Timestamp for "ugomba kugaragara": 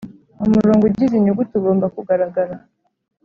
1.59-2.55